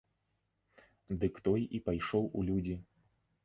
[1.23, 2.75] Дык той і пайшоў у людзі.